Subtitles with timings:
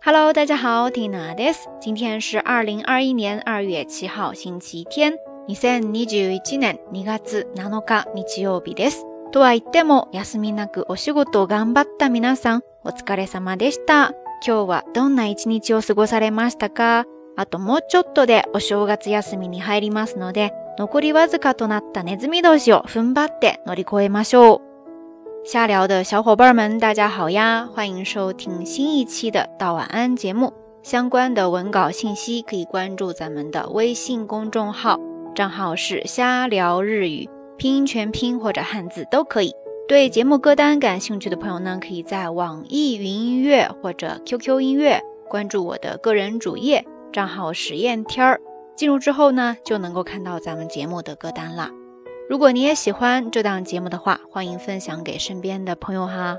[0.00, 1.68] Hello，大家好，Tina です。
[1.80, 5.14] 今天是二零二一年二月七号星期天。
[5.48, 9.04] 2021年2月7日日曜日です。
[9.32, 14.12] とは言っても、休みなくお仕事を頑張った皆さん、お疲れ様でした。
[14.46, 17.04] 今日はどんな一日を過ごされましたか
[17.36, 24.67] あともうちょっとでお正月休みに入りますので、残りわずかとなったネズミ同士を踏ん張って乗り越えましょう。
[25.44, 27.68] 瞎聊的小伙伴们，大家好呀！
[27.72, 30.52] 欢迎收听新一期的《道晚安》节目。
[30.82, 34.98] 相关的文稿信息可以关注咱们的微信公众号，
[35.34, 39.52] 账号是“瞎聊日语”，拼音全拼或者汉字都可以。
[39.86, 45.00] 对节目歌单感兴趣的朋友呢，可以在网易云音乐或者 QQ 音乐
[45.30, 48.40] 关注我的个人主页，账号“实验天儿”。
[48.76, 51.70] 进入之后呢，就能够看到咱们节目的歌单了。
[52.28, 56.36] 如果你也喜欢这档节目的话，欢迎分享给身边的朋友哈。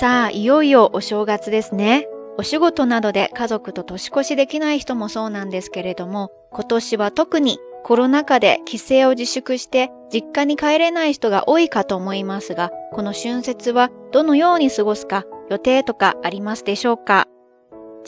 [0.00, 2.06] さあ、いよいよお正月ですね。
[2.36, 17.28] お仕事などで家族と年越しできない人もそうなんですけれども、今年は特にコロナ禍で帰省を自粛して実家に帰れない人が多いかと思いますが、この春節はどのように過ごすか予定とかありますでしょうか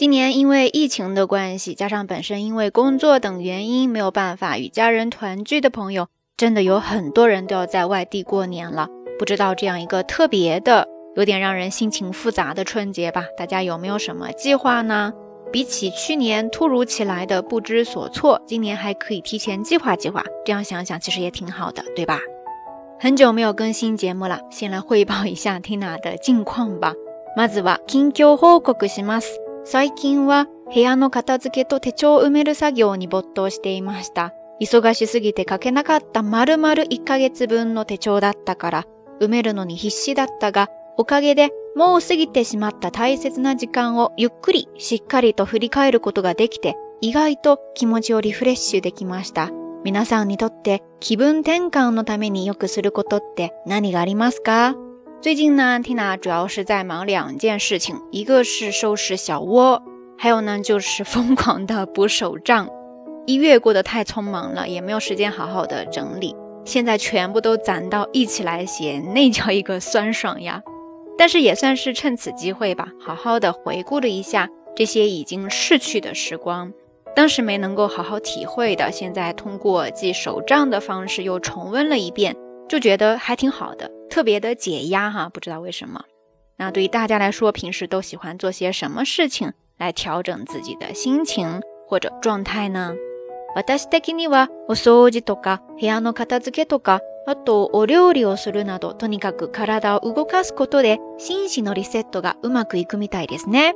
[0.00, 8.86] 今年因为疫情的关系，加上本身因为工作等原因没有办法与家人团聚的朋友，真的有很多人都要在外地过年了，
[9.18, 13.24] 不知道这样一个特别的、有点让人心情复杂的春节吧？
[13.38, 15.14] 大家有没有什么计划呢？
[15.50, 22.18] 比起去年突如其来的不知所措，今年还可以提前计划计划，这样想想其实也挺好的，对吧？
[23.00, 26.92] 很久没有更新节目了，先来汇报一下 Tina 的近况吧。
[27.34, 29.28] まずは近況報告します。
[29.64, 34.32] 最近は部屋の片付けと手帳埋める作業に没頭していました。
[34.60, 38.84] 忙しすぎて書けなかった丸々1ヶ月分の手帳だったから、
[39.20, 49.50] 埋めるのに必死だったが、おかげでもう過ぎてしまった大切な時間をゆっくりしっかりと振り返ることができて、意外と気持ちをリフレッシュできました。
[49.84, 54.74] 皆さんにとって気分転換のためによくすることって何がありますか
[55.22, 59.82] 最近呢ティナ主要是在忙两件事情，一个是收拾小窝，
[60.16, 62.68] 还有呢就是疯狂的补手账。
[63.26, 70.62] 一月过得太匆忙了，也没有时间好好的整理，现在全部都攒到一起来写，那叫一个酸爽呀！
[71.18, 76.72] 但是也算是趁此机会吧，好好的回顾了一下这些已经逝去的时光，
[77.16, 82.36] 当时没能够好好体会的，现在通过记手账的方式又重温了一遍，
[82.68, 85.28] 就觉得还挺好的，特别的解压哈！
[85.30, 86.04] 不知道为什么，
[86.58, 92.92] 那对于大家来说，平时都喜欢做些什么事情来调整自己的心情或者状态呢？
[93.56, 103.72] 私的にはお掃除とか部屋の片付けとか、あとお料理をするなど、とにかく体を動かすことで心身のリセットがうまくいくみたいですね。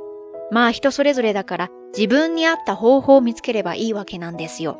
[0.51, 4.77] まあ人それぞれだから自分に合った方法を見つければいいわけなんですよ。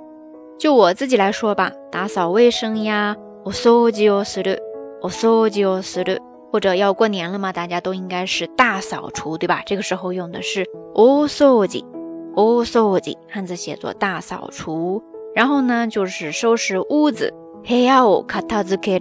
[0.61, 4.61] 就我自己来说吧，打扫卫生や、お掃除をする，
[5.01, 6.19] お掃除をする，
[6.51, 9.63] 或者要过年了嘛，大家都应该是大扫除，对吧？
[9.65, 11.90] 这个时候用的是お掃除。
[12.35, 15.03] 哦，扫地，汉字写作大扫除。
[15.35, 17.33] 然后呢，就是收拾屋子。
[17.65, 18.95] Hello, k a t a z u k h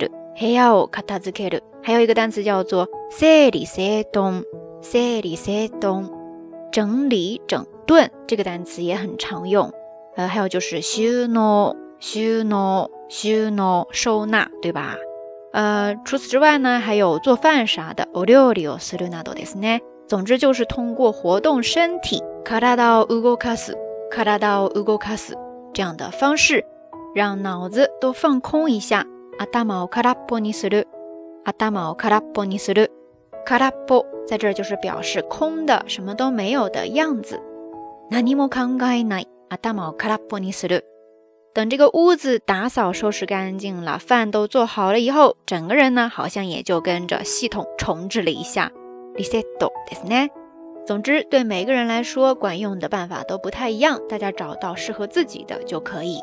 [0.46, 2.88] e l o k a t a z u 还有一个单词叫做
[3.18, 3.66] 整理
[4.12, 6.10] 整顿，
[6.72, 9.72] 整理整顿，这个单词也很常用。
[10.16, 14.96] 呃，还有就是收纳，收纳，收纳，收纳，对吧？
[15.52, 19.80] 呃，除此之外呢，还有做饭啥的，お料理をするなどですね。
[20.10, 23.78] 总之就是通过活动身体，卡达到乌格卡斯，
[24.10, 25.36] 卡达到乌格卡斯
[25.72, 26.64] 这样的方式，
[27.14, 29.06] 让脑子都放空一下。
[29.38, 30.82] 阿达毛卡拉波尼斯鲁，
[31.44, 32.88] 阿达毛卡拉波尼斯鲁，
[33.46, 37.40] 卡拉波在这儿就是表示空的，什么都没有的样子。
[38.10, 40.80] 那尼莫康盖奈，阿达毛卡拉波尼斯鲁。
[41.54, 48.72] 等这个屋子打扫收拾干净了，饭都做好了以后，整个人呢好像也就跟着系统重置了一下。
[49.20, 50.28] 一些多的呢。
[50.86, 56.16] 总之，对每个人来说，管用的办法都不太一样，大家找到适合自己的就可以。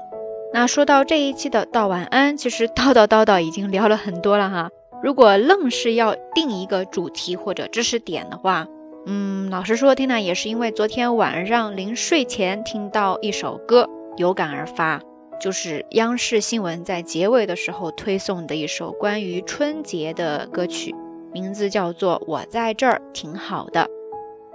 [0.51, 4.69] 那说到这一期的道晚安，其实叨叨叨叨已经聊了很多了哈。
[5.03, 8.65] 如果愣是要定一个主题或者知识点的话，
[9.05, 14.99] 嗯，老实说，听娜也是因为昨天晚上临睡前听到一首歌，有感而发，
[15.39, 20.95] 就是央视新闻在结尾的时候推送的一首关于春节的歌曲。
[21.33, 23.81] 名字叫做《我在这儿挺好的》，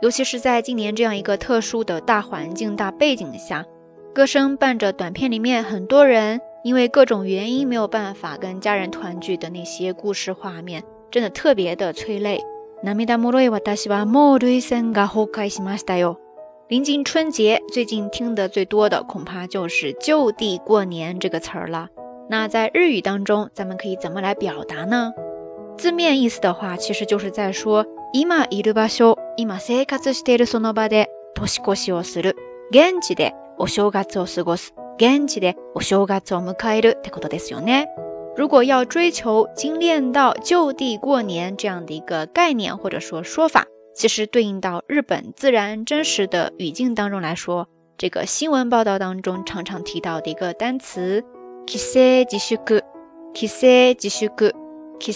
[0.00, 3.64] 尤其是在今年这样一个特殊的大环境大背景下，
[4.14, 12.40] 歌声伴着短片里面很多人因为各种原因没有办法跟家人团聚的那些故事画面，真的特别的催泪。
[16.68, 21.88] 临近春节，最近听得最多的恐怕就是“就地过年”这个词儿了。
[22.30, 25.12] 那在日语当中，咱们可以怎么来表达呢？
[25.78, 32.36] 字面意思的话，其实就是在说，今いる場所、今生活しているその場で年越しをする、
[32.70, 37.88] 現地でお正月を過ごす、現地でお正月を迎えるってうことですよね。
[38.36, 47.68] 如果要追求精炼到就地过年这样的一个概念或者说说法，其实对应到日本自然真实的语境当中来说，
[47.98, 51.22] 这个新闻报道当中常常提到的一个单词，
[51.66, 52.82] 起せ吉修句，
[53.34, 54.08] 起せ吉
[54.98, 55.10] 寄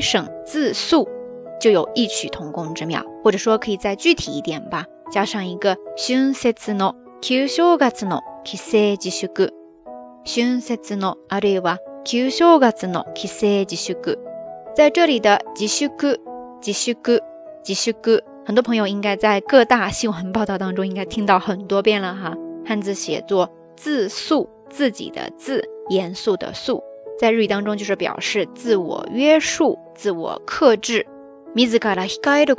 [0.00, 1.08] 省自述
[1.60, 4.86] 就有异曲同工之妙，或者说可以再具体一点吧。
[5.10, 9.50] 加上一个春节の旧正月の寄生自粛，
[10.24, 14.18] 春节のあるいは旧正月の寄生自述。
[14.74, 15.88] 在这里的自粛、
[16.60, 16.96] 自粛、
[17.62, 17.94] 自粛，
[18.44, 22.34] 很多朋友应该在各大新闻报道当中应该听到很多遍了哈。
[22.66, 26.82] 汉字写作自述，自己的自，严肃的肃。
[27.24, 31.06] 在日语当中，就是表示自我约束、自我克制。
[31.54, 32.56] m i s u a r a a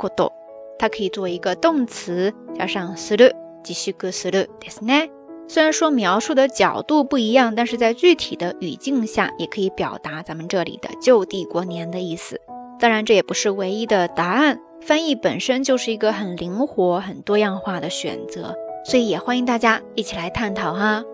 [0.76, 3.30] 它可以做一个动词加上する、
[3.62, 5.08] 继续するですね。
[5.46, 12.40] 虽然说描述的角度不一样，但是在具体的语境下，也可以表达咱们这里的就地过年的意思。
[12.80, 14.58] 当然，这也不是唯一的答案。
[14.80, 21.04] 翻译本身就是一个很灵活、很多样化的选择，所以也欢迎大家一起来探讨哈。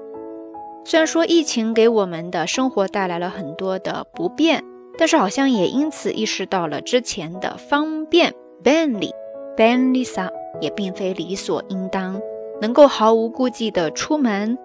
[0.84, 4.64] 虽然说疫情给我们的生活带来了很多的不便，
[4.98, 9.10] 但是好像也因此意识到了之前的方便便利
[9.56, 10.30] 便利下
[10.60, 12.20] 也并非理所应当，
[12.60, 14.58] 能够毫无顾忌的出门，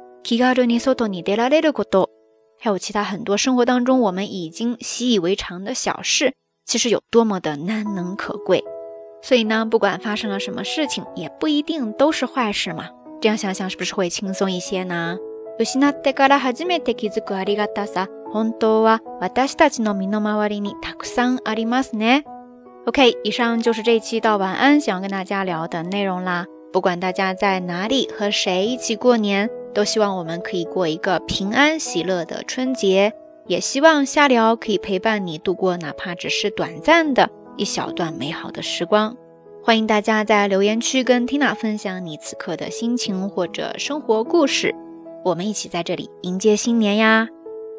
[2.59, 6.33] 还有其他很多生活当中我们已经习以为常的小事，
[6.65, 8.63] 其实有多么的难能可贵。
[9.21, 12.89] 所以呢，不管发生了什么事情，也不一定都是坏事嘛。
[13.21, 15.17] 这样想想是不是会轻松一些呢？
[15.63, 22.25] 失ってから初めて気づくありがたさ、本当は私たちの身の回りにたくさんありますね。
[22.86, 26.45] OK，以上就是这期到晚安想要跟大家聊的内容啦。
[26.71, 33.13] 不管大家在哪里和谁一起过年，都希望我们可以过一个平安喜乐的春节。
[33.48, 39.15] 也希望夏聊可以陪伴你度过哪怕只是短暂的一小段美好的时光。
[39.63, 44.75] 欢迎大家在留言区跟 Tina 分享你此刻的心情或者生活故事。
[45.27, 47.27] 我们一起在这里迎接新年呀！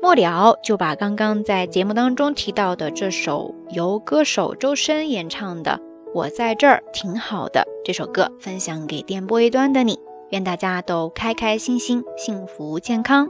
[0.03, 5.81] 末了，就把刚刚在节目当中提到的这首由歌手周深演唱的
[6.15, 9.99] 《我在这儿挺好的》这首歌分享给电波一端的你。
[10.31, 13.29] 愿大家都开开心心、幸福健康。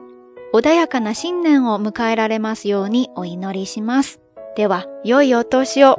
[0.52, 4.18] おだやかな新年を迎えられますようにお祈りします。
[4.56, 5.94] では、良いお年を。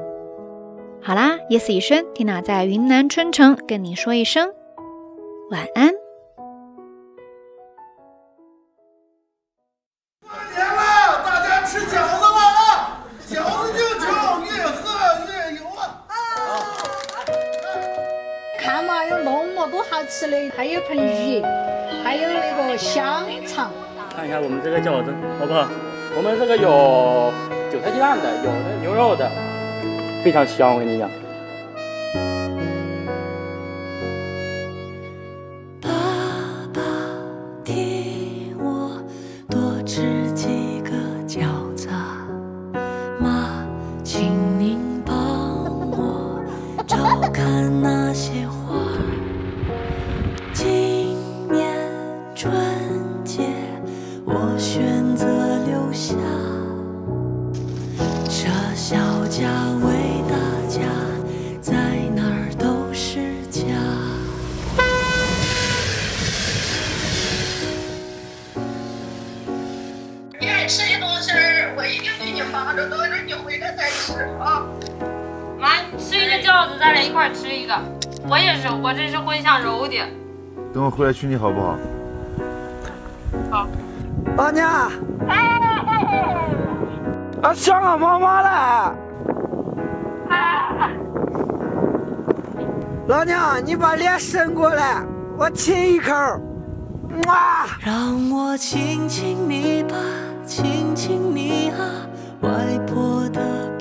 [1.01, 4.49] 好啦，Yesi Sun 在云南春城跟你说一声
[5.51, 6.08] 晚安。
[20.07, 21.41] 吃的，还有盆鱼，
[22.03, 23.71] 还有那个香肠。
[24.15, 25.67] 看一下我们这个饺子好不好？
[26.15, 27.31] 我们这个有
[27.71, 29.29] 韭菜鸡蛋的，有那牛肉的，
[30.23, 31.09] 非常香，我跟你讲。
[35.81, 37.98] 爸爸
[77.59, 77.77] 一个，
[78.29, 79.97] 我也是，我这是混香柔的。
[80.73, 81.77] 等我回来娶你好不好？
[83.51, 83.67] 好。
[84.37, 84.89] 老娘，
[85.27, 85.37] 哎。
[87.41, 88.49] 啊，想俺妈妈了。
[90.29, 90.91] 啊。
[93.07, 95.03] 老娘，你把脸伸过来，
[95.37, 96.13] 我亲一口。
[97.27, 97.65] 哇！
[97.83, 99.49] 让我亲亲亲
[100.95, 102.07] 亲你吧，你啊。
[102.41, 102.49] 外
[102.87, 103.78] 婆的。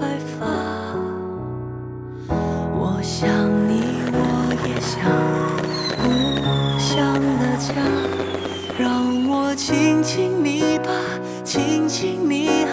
[8.78, 10.90] 让我亲亲你吧，
[11.44, 12.72] 亲亲你啊，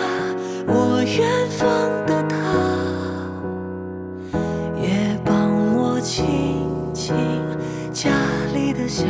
[0.67, 1.67] 我远方
[2.05, 2.77] 的他，
[4.81, 7.15] 也帮我亲亲
[7.93, 8.09] 家
[8.53, 9.05] 里的小。